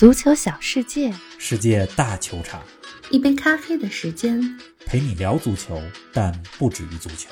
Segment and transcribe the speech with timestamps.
[0.00, 2.62] 足球小世界，世界大球场，
[3.10, 5.78] 一杯咖啡的时间，陪你聊足球，
[6.10, 7.28] 但不止于足球。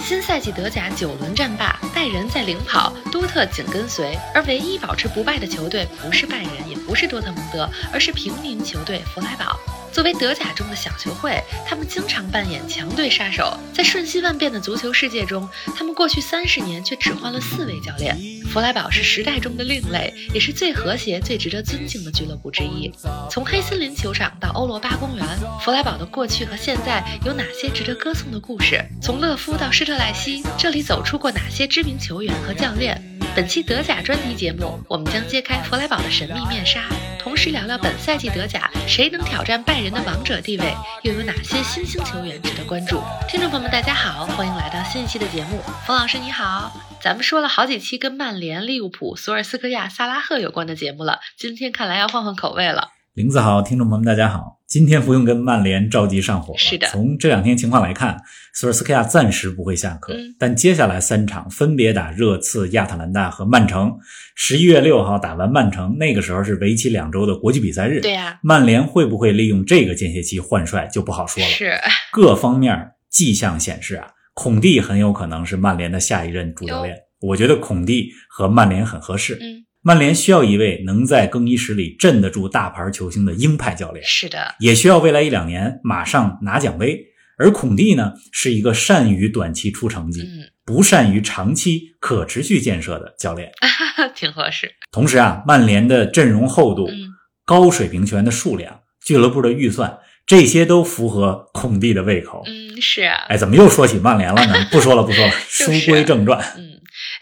[0.00, 9.56] 新赛季德甲九轮战罢，拜仁在领跑，多特紧跟随，而唯一保持不败的球队不是拜仁，也不是多特蒙德，而是平民球队弗莱堡。
[9.96, 13.58] 作为德甲中的小球会，他们经常扮演强队杀手。
[13.72, 18.14] 在瞬息万变的足球世界中，他们过去三十年却只换了四位教练。
[18.52, 22.92] 弗莱堡是时代中的另类，也是最和谐、最值得尊敬的俱乐部之一。
[23.30, 25.26] 从黑森林球场到欧罗巴公园，
[25.62, 28.84] 弗莱堡的过去和现在有哪些值得歌颂的故事？
[29.00, 33.02] 从勒夫到施特赖西，这里走出过哪些知名球员和教练？
[33.34, 36.84] 本期德甲专题节目，我们将揭开弗莱堡的神秘面纱。
[37.26, 40.72] 同时聊聊本赛季德甲谁能挑战拜仁的王者地位，
[41.02, 43.02] 又有哪些新兴球员值得关注？
[43.28, 45.60] 听众朋友们，大家好，欢迎来到新一期的节目。
[45.84, 46.70] 冯老师你好，
[47.02, 52.90] 咱们说了好几期跟曼联、利物浦、索尔斯克亚、萨拉赫有关的节目了，今天看来要换换口味了。
[53.14, 56.58] 林子好，听众朋友们大家好，今天不用跟曼联着急上火了。
[56.58, 58.20] 是的从这两天情况来看，
[58.52, 63.92] 索尔斯克亚暂时不会下课，嗯但接下来三场分别打热刺、亚特兰大和曼城。
[64.34, 68.00] 十一月六号打完曼城，那个时候是为期两周的国际比赛日。
[68.00, 71.48] 对呀、曼联会不会利用这个间歇期换帅就不好说了。
[71.48, 71.72] 是
[72.12, 76.96] 各方面迹象显示啊，孔蒂很有可能是曼联的下一任主教练。
[77.20, 79.38] 我觉得孔蒂和曼联很合适。
[79.40, 87.04] 嗯，曼联需要一位能在更衣室里镇得住大牌球星的鹰派教练，是的，也需要未来一两年马上拿奖杯。
[87.38, 93.52] 而孔蒂呢，是一个善于短期出成绩，嗯，不善于长期可持续建设的教练。
[94.16, 94.72] 挺合适。
[94.90, 97.10] 同时啊，曼联的阵容厚度、嗯，
[97.44, 102.42] 高水平球员的数量、俱乐部的预算，这些都符合孔蒂的胃口。
[102.44, 103.18] 嗯，是啊。
[103.28, 104.66] 哎，怎么又说起曼联了呢？
[104.72, 106.42] 不说了，不说了， 书就是归正传。
[106.56, 106.75] 嗯，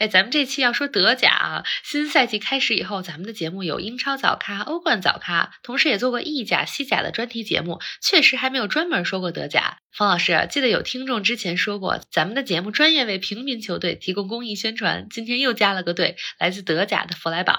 [0.09, 9.79] 咱们这期要说德甲啊，新赛季开始以后，咱们的节目有英超早咖、欧冠早咖，同时也做过意甲、西甲的专题节目，确实还没有专门说过德甲。
[9.97, 17.55] 方老师，记得有听众之前说过，咱们的节目专业为平民球队提供公益宣传，今天又加了个队，来自德甲的弗莱堡。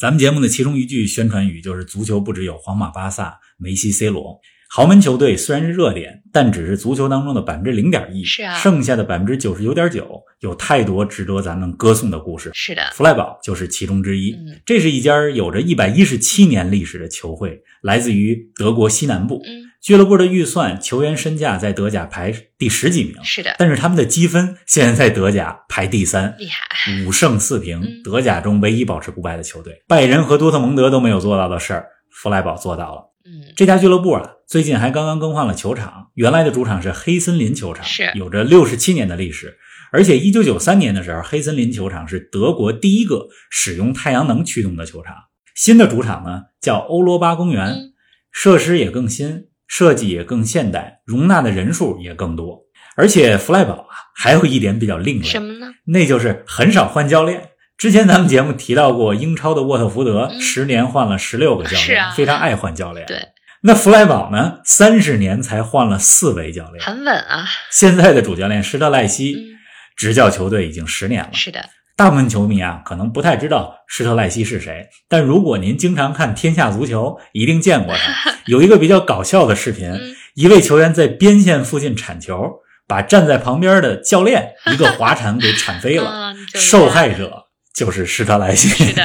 [0.00, 12.50] 咱们节目的其中一句宣传语就是：“足球不只有皇马、巴萨、梅西、C 罗。”豪门球队虽然是热点，但只是足球当中的百分之零点一，是啊剩下的百分之九十九点九有太多值得咱们歌颂的故事。
[12.52, 14.32] 是的，弗莱堡就是其中之一。
[14.32, 19.40] 嗯这是一家有着一百一十七年历史的球会，来自于德国西南部。
[19.46, 26.66] 嗯，俱乐部的预算、球员身价在德甲排第十几名，是的，但是他们的积分现在在德甲排第三，厉害。
[27.06, 29.82] 五胜四平嗯，德甲中唯一保持不败的球队。
[29.88, 33.07] 拜仁和多特蒙德都没有做到的事儿，弗莱堡做到了。
[33.28, 39.58] 嗯，这家俱乐部啊，最近还刚刚更换了球场，原来的主场是黑森林球场，是有着六十七年的历史。
[39.92, 45.14] 而且一九九三年的时候，黑森林球场是德国第一个使用太阳能驱动的球场。
[45.54, 47.92] 新的主场呢叫欧罗巴公园，嗯
[48.30, 52.64] 设施也更新，设计也更现代，容纳的人数也更多。
[52.96, 55.72] 而且弗赖堡啊，还有一点比较另类，什么呢？
[55.86, 57.47] 那就是很少换教练。
[57.78, 63.06] 之前咱们节目提到过，英超的沃特福德嗯十年换了十六个教练，非常爱换教练。
[63.06, 63.28] 对，
[63.62, 66.84] 那弗莱堡呢，三十年才换了四位教练。
[66.84, 67.46] 很稳啊。
[67.70, 69.54] 现在的主教练施特赖西嗯，
[69.96, 71.30] 执教球队已经十年了。
[71.32, 78.32] 是的，大部分球迷啊，可能不太知道施特赖西是谁，但如果您经常看《天下足球》，一定见过他。
[78.46, 82.54] 有一个比较搞笑的视频，嗯，一位球员在边线附近铲球，
[82.88, 86.10] 把站在旁边的教练一个滑铲给铲飞了。
[86.10, 87.44] 啊，受害者
[87.78, 88.68] 就是施特莱西。
[88.68, 89.04] 是的，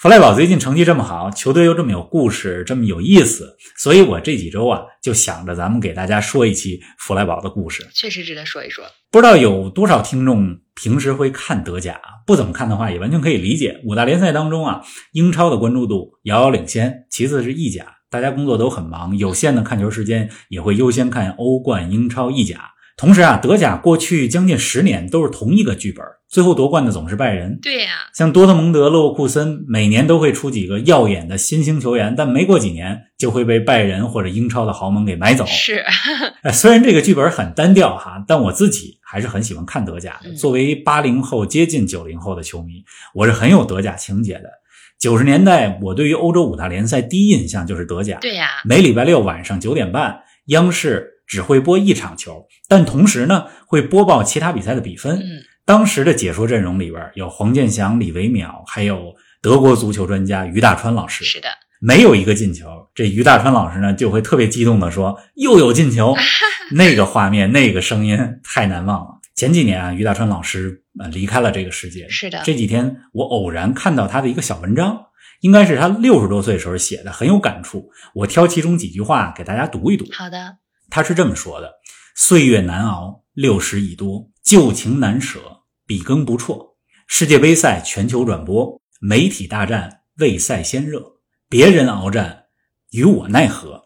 [0.00, 7.86] 弗莱堡最近成绩这么好，球队又这么有故事，这么有意思，所以我这几周啊就想着咱们给大家说一期弗莱堡的故事。
[7.92, 8.86] 确实值得说一说。
[9.10, 13.78] 不知道有多少听众平时会看德甲，不怎么看的话也完全可以理解。
[13.84, 14.80] 五大联赛当中啊，
[15.12, 22.70] 英超的关注度遥遥领先，其次是意甲，大家工作都很忙，有限的看球时间也会优先看欧冠、英超、意甲。
[23.00, 27.58] 同时啊，德甲过去将近十年都是同一个剧本，最后夺冠的总是拜仁。
[27.62, 35.46] 对呀、像多特蒙德、勒沃库森每年都会出几个耀眼的新兴球员，但没过几年就会被拜仁或者英超的豪门给买走。
[35.46, 35.82] 是，
[36.44, 44.50] 哎，虽然这个剧本很单调哈，但我自己还是很喜欢看德甲作为八零后接近九零后的球迷，我是很有德甲情节的。
[44.98, 48.18] 九十年代，我对于欧洲五大联赛第一印象就是德甲。
[48.20, 55.16] 对呀、每礼拜六晚上九点半，央视只会播一场球，但同时呢会播报其他比赛的比分。
[55.20, 61.24] 嗯，当时的解说阵容里边有黄健翔、李维淼，还有德国足球专家于大川老师。
[61.24, 61.46] 是的，
[61.78, 62.66] 没有一个进球，
[62.96, 66.16] 这于大川老师呢就会特别激动的说：“又有进球！
[66.74, 69.20] ”那个画面，那个声音太难忘了。
[69.36, 72.08] 前几年啊，于大川老师呃离开了这个世界。
[72.08, 75.06] 是的这几天我偶然看到他的一个小文章，
[75.42, 77.88] 应该是他六十多岁时候写的，很有感触。
[78.14, 80.04] 我挑其中几句话给大家读一读。
[80.12, 80.56] 好的，
[80.90, 81.72] 他是这么说的
[82.16, 85.38] ：“岁月难熬，六十已多，旧情难舍，
[85.86, 86.76] 笔耕不辍。
[87.06, 91.02] 世界杯赛全球转播，媒体大战为赛先热，
[91.48, 92.44] 别人鏖战，
[92.90, 93.84] 与我奈何？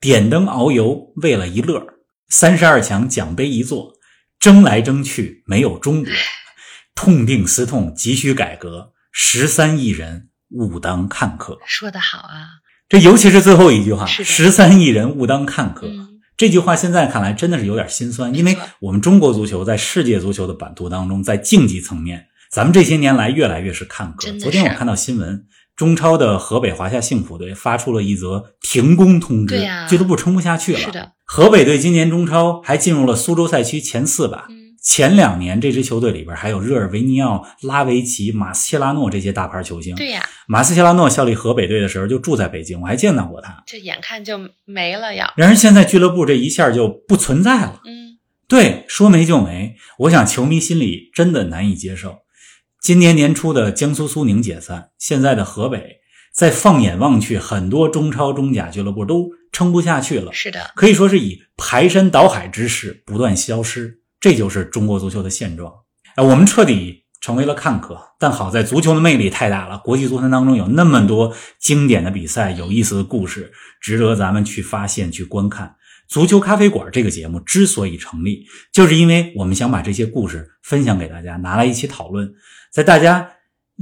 [0.00, 1.84] 点灯遨游，为了一乐。
[2.28, 3.92] 三十二强奖杯一座，
[4.38, 6.12] 争来争去没有中国。
[6.94, 8.92] 痛定思痛，急需改革。
[9.10, 12.48] 十三亿人，勿当看客。”说得好啊，
[12.88, 15.88] 这尤其是最后一句话：“十三亿人，勿当看客。
[15.88, 25.46] 嗯这句话现在看来真的是有点心酸，因为我们中国足球在世界足球的版图当中，在竞技层面，咱们这些年来越来越是看客昨天我看到新闻，
[25.76, 30.78] 中超的河北华夏幸福队发出了一则停工通知，俱乐部撑不下去了。
[30.78, 34.46] 是的，河北队今年中超还进入了苏州赛区前四吧。
[34.50, 39.96] 嗯前两年这支球队里边还有热尔维尼奥、拉维奇、马斯切拉诺这些大牌球星。
[39.96, 43.62] 对呀，马斯切拉诺效力河北队的时候就住在北京，我还见到过他。
[43.66, 47.80] 这眼看就没了要，然而现在俱乐部这一下就不存在了。
[47.86, 49.74] 嗯，对，说没就没。
[50.00, 52.18] 我想球迷心里真的难以接受。
[52.78, 56.00] 今年年初的江苏苏宁解散，现在的河北，
[56.34, 64.02] 再放眼望去，很多中超、中甲俱乐部都撑不下去了，是的，可以说是以排山倒海之势不断消失。
[64.24, 65.70] 这就是中国足球的现状。
[66.14, 75.76] 啊，我们彻底成为了看客，但好在足球的魅力太大了，国际足坛当中有那么多经典的比赛、有意思的故事，值得咱们去发现、去观看。
[76.08, 82.32] 足球咖啡馆这个节目之所以成立，就是因为我们想把这些故事分享给大家，拿来一起讨论。
[82.72, 83.30] 在大家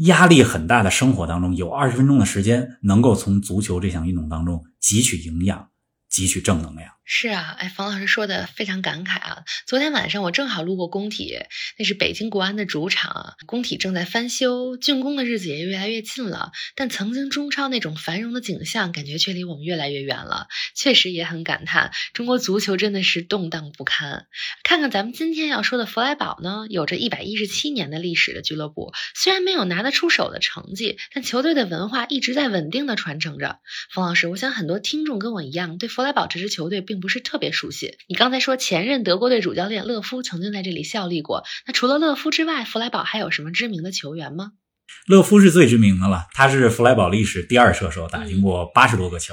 [0.06, 5.68] 压力很大的生活当中，有二十分钟的时间，能够从足球这项运动当中汲取营养、
[6.10, 6.90] 汲取正能量。
[7.04, 9.44] 是啊，哎，冯老师说的非常感慨啊。
[9.66, 11.36] 昨天晚上我正好路过工体，
[11.76, 16.52] 那是北京国安的主场，工体正在翻修，竣工的日子也越来越近了。
[16.76, 20.46] 但曾经中超那种繁荣的景象，感觉却离我们越来越远了。
[20.76, 24.26] 确实也很感叹，中国足球真的是动荡不堪。
[24.62, 33.58] 看看咱们今天要说的弗莱堡呢，有着一百一十七年的历史的俱乐部，虽然没有拿得出手的成绩，但球队的文化一直在稳定的传承着。
[33.90, 37.96] 冯老师，我想很多听众跟我一样，对弗莱堡这支球队并不是特别熟悉。
[38.06, 44.50] 你刚才说前任德国队主教练勒夫曾经在这里效力过，那除了勒夫之外，弗莱堡还有什么知名的球员吗？
[45.06, 49.32] 勒夫是最知名的了，他是弗莱堡历史第二射手，打进过八十多个球。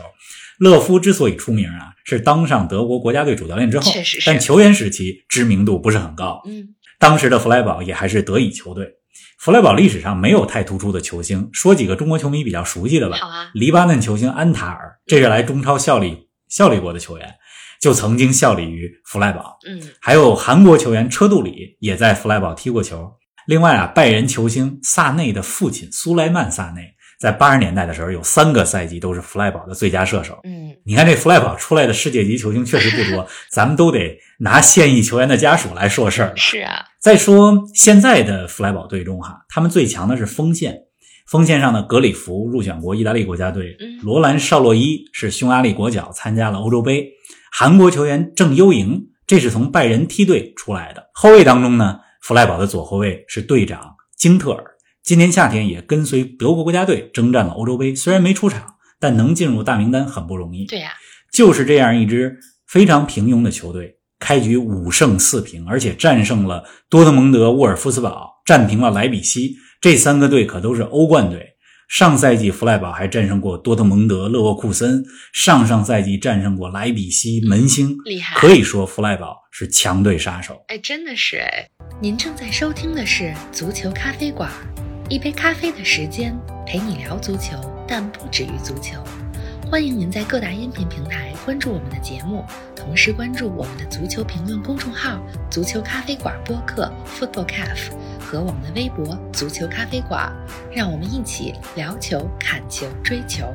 [0.58, 6.42] 勒夫之所以出名啊，是当上德国国家队主教练之后确实，是但球员时期知名度不是很高。
[6.46, 8.94] 嗯，当时的弗莱堡也还是德乙球队。
[9.38, 13.18] 弗莱堡历史上没有太突出的球星，说几个中国球迷比较熟悉的吧。
[13.18, 17.36] 好啊，黎巴嫩球星安塔尔，这是来中超效力效力过的球员，
[17.80, 19.58] 就曾经效力于弗莱堡。
[19.68, 23.10] 嗯，还有韩国球员车杜里也在弗莱堡踢过球。
[23.48, 30.38] 另外啊，拜仁球星萨内的父亲苏莱曼·萨内，在八十年代的时候有三个赛季都是弗莱堡的最佳射手。
[30.44, 36.38] 嗯，你看这弗莱堡出来的世界级球星确实不多， 咱们都得拿现役球员的家属来说事儿了。
[36.38, 40.76] 是啊，再说现在的弗莱堡队中哈，他们最强的是锋线，
[41.30, 47.08] 锋线上的格里弗入选过意大利国家队，嗯罗兰绍洛伊是匈牙利国脚，参加了欧洲杯。
[47.52, 51.08] 韩国球员郑优莹，这是从拜仁梯队出来的。
[51.14, 54.64] 后卫当中呢，弗赖堡的左后卫是队长京特尔，
[55.04, 58.66] 今年夏天也跟随德国国家队征战了欧洲杯，虽然没出场，
[59.00, 60.66] 但能进入大名单很不容易。
[60.66, 60.90] 对呀、
[61.32, 71.56] 就是这样一支非常平庸的球队，开局五胜四平，而且战胜了多特蒙德、沃尔夫斯堡，战平了莱比锡，这三个队可都是欧冠队。
[71.88, 80.62] 上赛季弗赖堡还战胜过多特蒙德、勒沃库森，上上赛季战胜过莱比锡门兴，厉害可以说弗赖堡是强队杀手。
[80.68, 81.70] 哎，真的是哎。
[82.02, 84.52] 您正在收听的是足球咖啡馆，
[85.08, 87.56] 一杯咖啡的时间陪你聊足球，
[87.88, 89.02] 但不止于足球。
[89.72, 92.44] 欢迎您在各大音频平台关注我们的节目，
[92.76, 97.92] 同时关注我们的足球评论公众号“足球咖啡馆播客 ”（Football Cafe）
[98.30, 100.32] 和我们的微博“足球咖啡馆”，
[100.72, 103.52] 让我们一起聊球、看球、追球。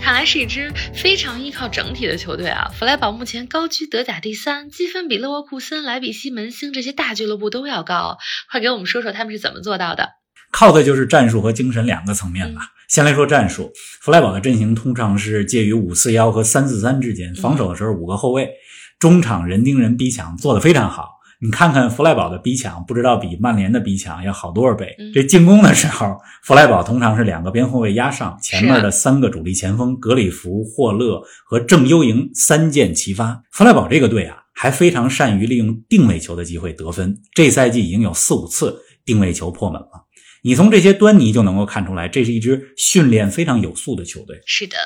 [0.00, 2.70] 看来是一支非常依靠整体的球队啊！
[2.72, 8.16] 弗莱堡目前高居德甲第三，积分比勒沃库森、莱比锡、门兴这些大俱乐部都要高。
[8.50, 10.08] 快给我们说说他们是怎么做到的？
[10.50, 12.62] 靠的就是战术和精神两个层面吧。
[12.88, 18.48] 先来说战术，弗莱堡的阵型通常是介于五四幺和三四三之间，防守的时候五个后卫，
[18.98, 21.15] 中场人盯人逼抢做得非常好。
[21.40, 24.94] 你看看弗赖堡的逼抢，不知道比曼联的逼抢要好多少倍。
[24.98, 33.42] 嗯这进攻的时候，弗赖堡通常是两个边后卫压上，前面的三个主力前锋格里弗、霍勒和郑优营三箭齐发。
[33.50, 40.06] 弗赖堡这个队啊，还非常善于利用定位球的机会得分，这赛季已经有四五次定位球破门了。
[40.42, 44.40] 你从这些端倪就能够看出来，这是一支训练非常有素的球队。
[44.46, 44.76] 是的，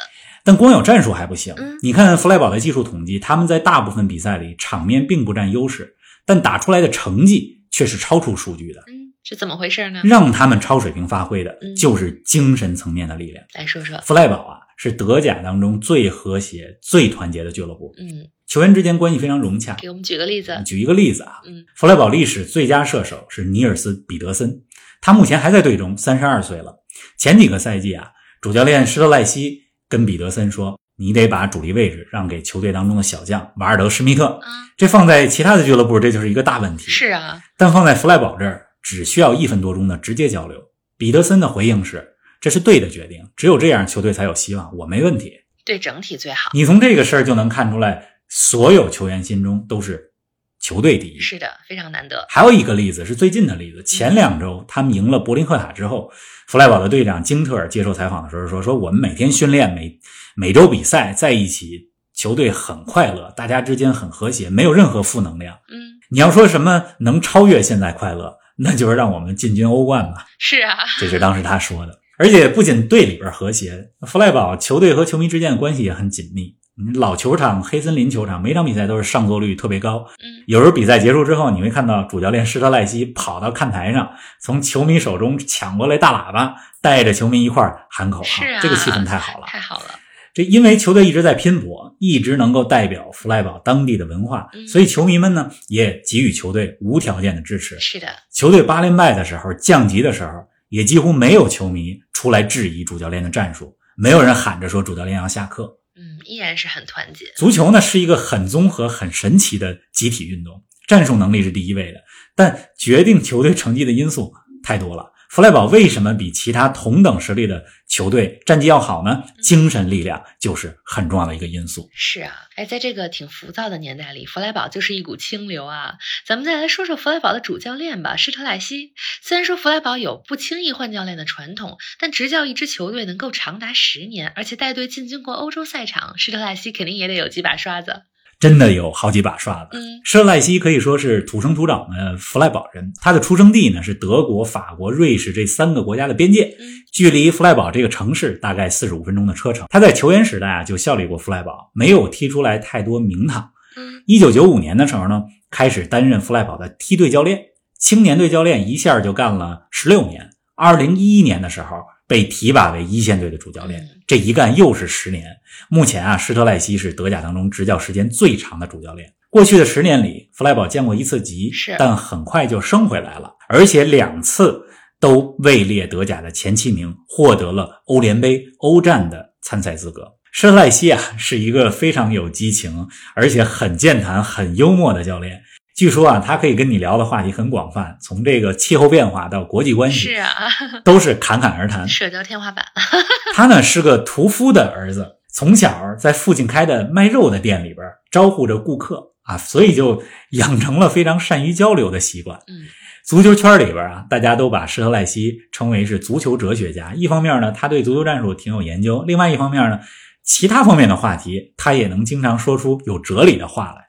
[0.42, 1.76] 但光有战术还不行嗯。
[1.82, 5.94] 你看弗赖堡的技术统计，他们在大部分比赛里场面并不占优势，
[6.26, 8.80] 但打出来的成绩却是超出数据的。
[8.88, 10.00] 嗯，是怎么回事呢？
[10.04, 13.44] 让他们超水平发挥的嗯就是精神层面的力量。
[13.54, 19.76] 来说说，弗莱堡啊，是德甲当中最和谐、最团结的俱乐部，嗯，球员之间关系非常融洽。
[19.80, 20.60] 给我们举个例子。
[20.64, 24.62] 举一个例子啊，嗯弗莱堡历史最佳射手是尼尔斯·彼得森，
[25.00, 26.84] 他目前还在队中，三十二岁了。
[27.18, 34.26] 前几个赛季啊，主教练施特赖西跟彼得森说：“你得把主力位置让给球队当中的小将瓦尔德·施密特。
[34.26, 36.90] 啊，”这放在其他的俱乐部，这就是一个大问题。
[36.90, 40.58] 是啊，但放在弗赖堡这儿，只需要一分多钟的直接交流。
[40.98, 45.32] 彼得森的回应是：“这是对的决定，只有这样球队才有希望，我没问题。
[45.64, 46.50] 对整体最好。
[46.52, 50.12] 你从这个事儿就能看出来，所有球员心中都是
[50.60, 51.18] 球队第一。
[51.18, 52.26] 是的，非常难得。
[52.28, 56.10] 还有一个例子是最近的例子，前两周他们赢了柏林赫塔之后，
[56.46, 59.98] 弗赖堡的队长金特尔接受采访的时候说：“说我们每天训练，每
[60.40, 65.54] 每周比赛在一起，球队很快乐，大家之间很和谐，没有任何负能量。
[65.70, 72.00] 嗯，你要说什么能超越现在快乐，那就是让我们进军欧冠吧。”是啊，这是当时他说的。
[72.18, 76.56] 而且不仅队里边和谐，弗赖堡球队和球迷之间的关系也很紧密。
[76.94, 80.06] 老球场黑森林球场，每场比赛都是上座率特别高。
[80.22, 88.24] 嗯，有时候比赛结束之后，你会看到主教练施特赖西跑到看台上，从球迷手中抢过来大喇叭，带着球迷一块儿喊口号。
[88.24, 89.46] 是啊这个气氛太好了。
[89.46, 89.84] 太好了。
[90.32, 97.78] 这因为球队一直在拼搏，一直能够代表弗莱堡当地的文化，嗯所以球迷们呢也给予球队无条件的支持。
[97.80, 100.32] 是的，球队八连败的时候，降级的时候，
[100.68, 105.78] 也几乎没有球迷出来质疑主教练的战术，没有人喊着说主教练要下课。
[105.96, 107.26] 嗯，依然是很团结。
[107.36, 111.98] 足球呢是一个很综合、很神奇的集体运动，战术能力是第一位的，
[112.36, 114.32] 但决定球队成绩的因素
[114.62, 115.10] 太多了。
[115.30, 119.22] 弗莱堡为什么比其他同等实力的球队战绩要好呢？
[119.40, 121.88] 精神力量就是很重要的一个因素。
[121.94, 125.94] 是啊，哎，在这个挺浮躁的年代里，弗莱堡就是一股清流啊。
[126.26, 128.92] 咱们再来说说弗莱堡的主教练吧，施特赖西。
[129.22, 138.02] 虽然说弗莱堡有不轻易换教练的传统，但执教一支球队能够长达十年，而且带队进军过欧洲赛场，施特赖西肯定也得有几把刷子。
[138.40, 139.78] 真的有好几把刷子。
[139.78, 149.66] 嗯施特赖西可以说是土生土长的弗赖堡人，他的出生地呢是德国、法国、瑞士这三个国家的边界，嗯距离弗赖堡这个城市大概四十五分钟的车程。
[149.68, 153.50] 他在球员时代啊就效力过弗赖堡，没有踢出来太多名堂。
[153.76, 157.40] 嗯一九九五年的时候呢，开始担任弗赖堡的梯队教练，
[157.78, 160.30] 青年队教练一下就干了十六年。
[160.56, 161.76] 二零一一年的时候
[162.10, 165.24] 被提拔为一线队的主教练嗯，这一干又是十年。
[165.68, 169.12] 目前啊，施特赖西是德甲当中执教时间最长的主教练。
[169.30, 174.60] 过去的十年里，弗莱堡降过一次级是，但很快就升回来了，而且两次
[174.98, 180.02] 都位列德甲的前七名，获得了欧联杯、欧战的参赛资格。
[180.32, 185.40] 施特赖西啊，是一个非常有激情，而且很健谈、很幽默的教练。
[185.80, 190.28] 据说啊，他可以跟你聊的话题很广泛，从这个气候变化到国际关系，是啊，
[190.84, 191.88] 都是侃侃而谈。
[191.88, 192.62] 社交天花板。
[193.32, 197.78] 他呢是个屠夫的儿子，从小在父亲开的卖肉的店里边
[198.10, 202.38] 招呼着顾客啊，所以就养成了非常善于交流的习惯。
[202.46, 202.68] 嗯
[203.06, 206.92] 足球圈里边啊，大家都把施特赖西称为是足球哲学家。
[206.94, 209.80] 一方面呢，他对足球战术挺有研究；另外一方面呢，
[210.22, 213.88] 其他方面的话题他也能经常说出有哲理的话来。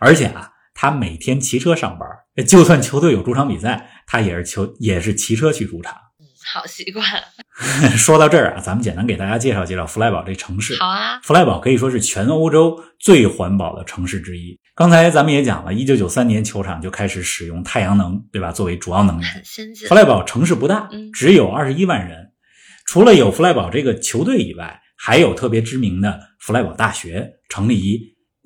[0.00, 2.08] 而且啊，他每天骑车上班，
[2.46, 5.92] 就算球队有主场比赛，他也是球也是骑车去主场。
[6.54, 7.04] 好习惯。
[7.98, 10.76] 说到这儿啊，咱们简单给大家介绍介绍弗莱堡这城市。
[10.78, 14.56] 好啊，弗莱堡可以说是全欧洲最环保的城市之一。
[14.76, 18.52] 刚才咱们也讲了，一九九三年球场就开始使用太阳能，对吧？
[18.52, 19.28] 作为主要能源。
[19.28, 19.96] 很 先进弗。
[19.96, 22.30] 莱堡城市不大嗯，只有二十一万人。
[22.86, 28.00] 除了有弗莱堡这个球队以外，还有特别知名的弗莱堡大学，成立于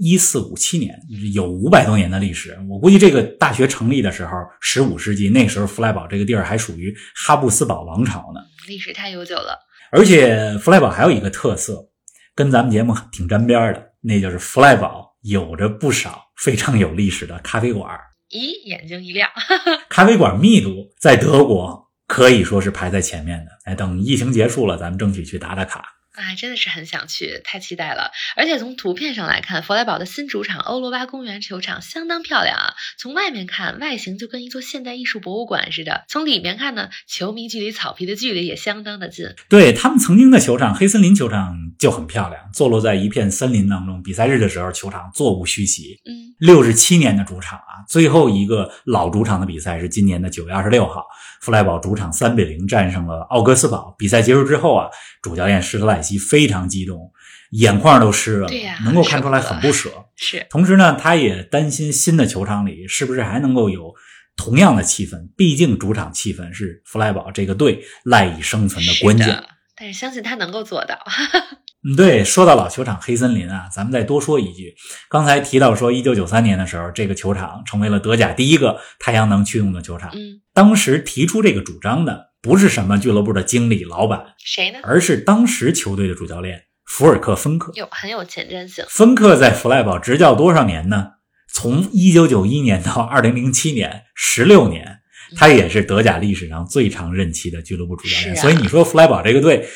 [0.04, 0.98] 一四五七年，
[1.32, 2.58] 有五百多年的历史。
[2.68, 8.40] 我估计这个大学成立的时候，十五世纪，那时候弗莱堡这个地儿还属于哈布斯堡王朝呢。
[8.66, 9.56] 历史太悠久了。
[9.92, 11.88] 而且弗莱堡还有一个特色，
[12.34, 18.00] 跟咱们节目挺沾边儿的，那就是弗莱堡有着不少非常有历史的咖啡馆儿。
[18.30, 19.30] 咦，眼睛一亮。
[19.88, 23.52] 咖啡馆密度在德国可以说是排在前面的。
[23.66, 25.84] 哎，等疫情结束了，咱们争取去打打卡。
[26.12, 28.10] 哎，真的是很想去，太期待了！
[28.36, 32.74] 而且从图片上来看，弗莱堡的新主场欧罗巴公园球场相当漂亮啊。
[32.98, 39.26] 从外面看，外形就跟一座现代艺术博物馆似的；从里面看呢，球迷距离草皮的距离也相当的近。
[39.48, 44.00] 对他们曾经的球场黑森林球场就很漂亮，坐落在一片森林当中。
[44.04, 46.00] 比赛日的时候，球场座无虚席。
[46.04, 51.04] 嗯，六十七年的主场啊，最后一个老主场的比赛是今年的九月二十六号，
[51.40, 53.96] 弗赖堡主场三比零战胜了奥格斯堡。
[53.98, 54.86] 比赛结束之后啊，
[55.20, 57.10] 主教练施特赖西非常激动，
[57.50, 59.90] 眼眶都湿了，对呀能够看出来很不舍。
[60.14, 63.92] 是，同时呢，他也担心新的球场里是不是还能够有
[64.36, 69.26] 同样的气氛，毕竟主场气氛是弗莱堡这个队赖以生存的关键。
[69.26, 69.42] 是
[69.74, 70.96] 但是相信他能够做到。
[71.84, 74.74] 嗯，对，说到老球场黑森林啊，咱们再多说一句。
[75.08, 80.10] 刚才提到说，一九九三年的时候，这个球场成为了德甲第一个太阳能驱动的球场。
[80.14, 84.78] 嗯，当时提出这个主张的不是什么俱乐部的经理、老板，谁呢？
[84.82, 87.72] 而是当时球队的主教练福尔克芬克。
[87.74, 88.84] 有很有前瞻性。
[88.88, 91.12] 芬克在弗赖堡执教多少年呢？
[91.52, 95.00] 从一九九一年到二零零七年，十六年，
[95.36, 98.32] 他也是德甲历史上最长任期的俱乐部主教练。
[98.32, 99.68] 啊所以你说弗莱堡这个队，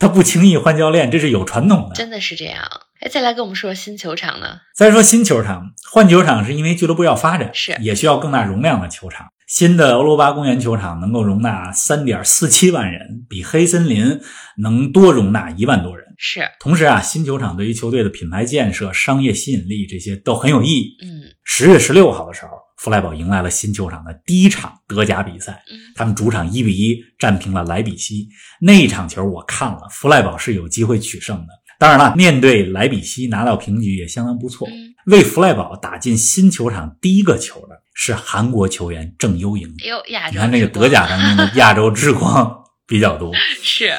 [0.00, 1.94] 他不轻易换教练，这是有传统的。
[1.94, 2.64] 真的是这样。
[3.00, 4.58] 哎，再来跟我们说说新球场呢？
[4.74, 9.26] 再说新球场，换球场是因为俱乐部要发展，是也需要更大容量的球场。
[9.46, 14.20] 新的欧罗巴公园球场能够容纳三点四七万人，比黑森林
[14.58, 16.06] 能多容纳一万多人。
[16.16, 20.96] 是，同时啊，新球场对于球队的品牌建设、商业吸引力这些都很有意义。
[21.02, 28.26] 嗯十月十六号的时候，弗赖堡迎来了新球场的第一场德甲比赛，嗯，他们主场一比一战平了莱比锡。
[28.58, 31.48] 那一场球我看了，弗赖堡是有机会取胜的。
[31.78, 34.66] 当然了，面对莱比锡拿到平局也相当不错。
[34.68, 39.66] 嗯为弗赖堡打进新球场第一个球的是韩国球员郑优莹。
[39.82, 43.30] 哎呦，亚洲你看这个德甲当中的亚洲之光 比较多。
[43.62, 43.92] 是，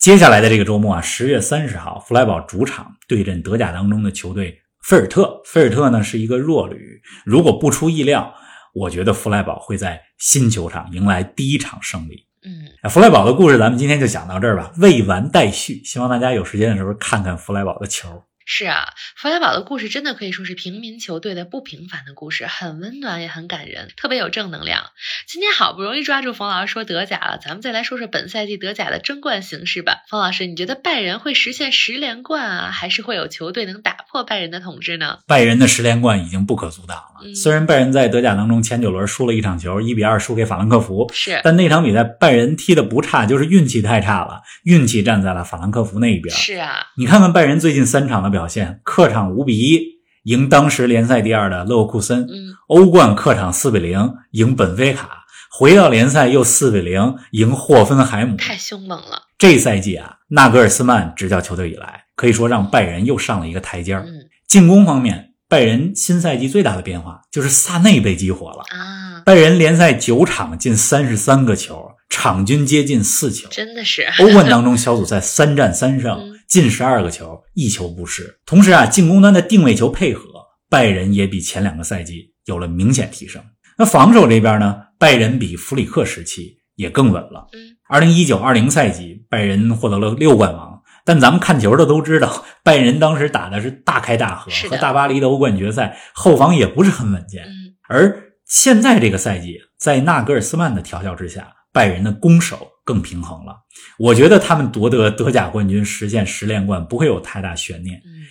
[0.00, 4.56] 接下来的这个周末啊，十月三十号，弗莱堡主场对阵德甲当中的球队
[4.86, 5.42] 菲尔特。
[5.44, 8.32] 菲尔特呢是一个弱旅，如果不出意料，
[8.72, 12.24] 我觉得弗莱堡会在新球场迎来第一场胜利。
[12.44, 15.82] 嗯，哎弗莱堡的故事咱们今天就讲到这儿吧，未完待续。
[15.82, 18.22] 希望大家有时间的时候看看弗莱堡的球。
[18.48, 24.84] 是啊，弗莱堡的故事真的可以说是平民球队的不平凡的故事，很温暖也很感人，特别有正能量。
[25.26, 30.04] 今天好不容易抓住冯老师说德甲了，咱们再来说说本赛季德甲的争冠形势吧。
[30.08, 35.18] 冯老师，你觉得拜仁会实现十连冠啊，还是会有球队能打破拜仁的统治呢？
[35.26, 37.02] 拜仁的十连冠已经不可阻挡了。
[37.24, 46.32] 嗯虽然拜仁在德甲当中前九轮输了一场球，一比二输给法兰克福，是，但那场比赛拜仁踢的不差，就是运气太差了，运气站在了法兰克福那一边。
[46.34, 49.80] 是啊，你看看拜仁最近三场的表现：客场五比一
[50.24, 58.36] 赢当时联赛第二的勒沃库森，嗯，欧冠客场四比零赢本菲卡，回到联赛又四比零赢霍芬海姆。
[58.36, 59.22] 太凶猛了。
[59.38, 64.02] 这赛季啊，纳格尔斯曼执教球队以来，可以说让拜仁又上了一个台阶儿。
[64.02, 68.62] 嗯进攻方面，拜仁新赛季最大的变化就是萨内被激活了。
[68.68, 73.48] 啊，拜仁联赛九场进三十三个球，场均接近四球。
[73.50, 74.02] 真的是。
[74.18, 78.38] 欧冠当中小组赛三战三胜嗯，进十二个球，一球不失。
[78.46, 80.22] 同时啊，进攻端的定位球配合，
[80.68, 83.42] 拜仁也比前两个赛季有了明显提升。
[83.78, 87.48] 那防守这边呢，拜仁比弗里克时期也更稳了。
[87.52, 90.82] 嗯，二零一九二零赛季，拜仁获得了六冠王。
[91.04, 97.44] 但咱们看球的都知道， 拜仁当时打的是大开大合和大巴黎的欧冠决赛，后防也不是很稳健。
[97.44, 103.54] 嗯，而现在这个赛季，在纳格尔斯曼的调教之下，拜仁的攻守更平衡了。
[103.98, 107.98] 我觉得他们夺得德甲冠军，实现十连冠不会有太大悬念。
[107.98, 108.24] 嗯，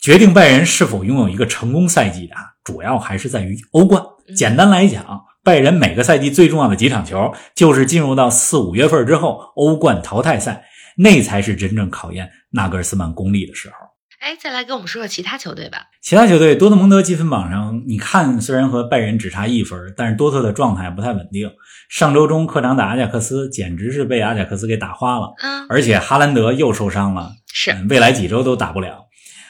[0.00, 4.02] 决定拜仁是否拥有一个成功赛季的啊，主要还是在于欧冠。
[4.02, 5.04] 嗯简单来讲，
[5.44, 10.64] 拜仁每个赛季最重要的几场球，就是进入到四五月份之后欧冠淘汰赛，
[10.96, 13.74] 那才是真正考验纳格尔斯曼功力的时候。
[14.20, 15.86] 哎，再来跟我们说说其他球队吧。
[16.02, 21.50] 其他球队，多特蒙德积分榜上，你看虽然和拜仁只差一分，但是多特的状态不太稳定。
[21.88, 29.06] 上周中客场打阿贾克斯，简直是被阿贾克斯给打花了，嗯，而且哈兰德又受伤了，是，嗯未来几周都打不了。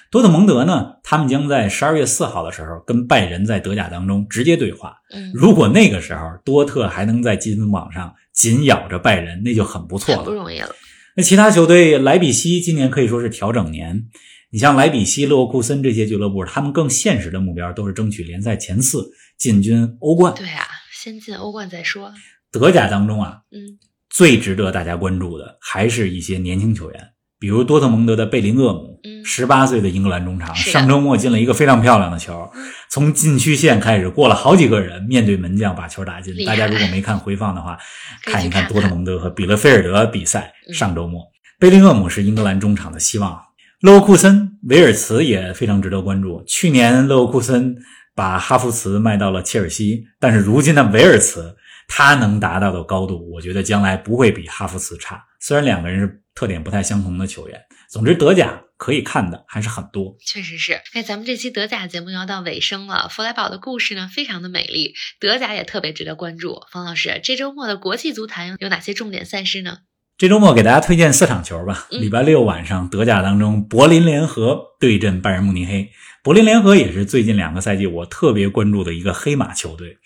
[0.08, 4.98] 多特蒙德呢，他们将在十二月四号的时候跟拜仁在德甲当中直接对话。
[5.12, 10.32] 嗯，如果那个时候多特还能在积分榜上紧咬着拜仁，那就很不错了不。
[10.32, 10.70] 容易了。
[11.16, 14.04] 那其他球队，莱比锡今年可以说是调整年。
[14.52, 19.08] 你像莱比锡、勒沃库森这些俱乐部，他们更现实的目标都是争取联赛前四，
[19.38, 20.34] 进军欧冠。
[20.36, 22.12] 对啊，先进欧冠再说。
[22.50, 37.78] 德甲当中啊，嗯，最值得大家关注的还是一些年轻球员，比如多特蒙德的贝林厄姆，嗯十八岁的英格兰中场，上周末进了一个非常漂亮的球嗯，从禁区线开始过了好几个人，面对门将把球打进大家如果没看回放的话，
[38.24, 40.52] 看一看多特蒙德和比勒菲尔德比赛。
[40.68, 41.22] 嗯上周末，
[41.58, 43.40] 贝林厄姆是英格兰中场的希望。
[43.80, 46.44] 勒沃库森、维尔茨也非常值得关注。
[46.46, 47.78] 去年勒沃库森
[48.14, 51.56] 把哈弗茨卖到了切尔西，但是如今的维尔茨，
[51.88, 55.24] 他能达到的高度，我觉得将来不会比哈弗茨差。
[55.40, 57.58] 虽然两个人是特点不太相同的球员。
[57.88, 60.14] 总之，德甲可以看的还是很多。
[60.26, 60.78] 确实是。
[60.92, 66.60] 哎，咱们这期德甲节目要到尾声了，弗莱堡的故事呢非常的美丽，德甲也特别值得关注。
[66.70, 69.78] 方老师，这周末的国际足坛有哪些重点赛事呢？
[70.20, 71.86] 这周末给大家推荐四场球吧。
[71.88, 75.88] 礼拜六晚上，德甲当中，柏林联合对阵拜仁慕尼黑。
[76.22, 79.96] 柏林联合也是最近两个赛季我特别关注的一个黑马球队。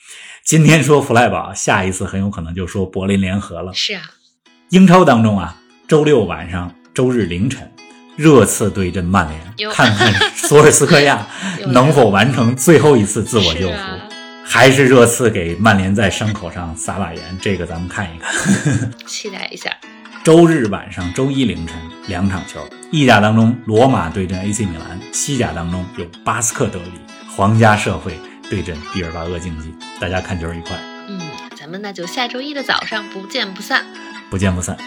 [0.45, 3.73] 今天说弗赖堡，下一次很有可能就说柏林联合了。
[3.75, 4.03] 是啊。
[4.69, 7.69] 英超当中啊，周六晚上、周日凌晨。
[8.15, 11.27] 热刺对阵曼联，看看索尔斯克亚
[11.67, 13.75] 能否完成最后一次自我救赎，
[14.45, 17.39] 还是热刺给曼联在伤口上撒把盐？
[17.43, 18.33] 这个咱们看一看，
[19.09, 19.77] 期待一下。
[20.25, 21.77] 周日晚上、周一凌晨
[22.09, 26.93] 两场球，意甲当中罗马对阵 AC 米兰，西甲当中有巴斯克德里、
[27.37, 30.79] 皇家社会对阵毕尔巴鄂竞技，大家看球愉快。
[31.09, 31.21] 嗯，
[31.55, 33.85] 咱们那就下周一的早上不见不散，
[34.31, 34.79] 不见不散。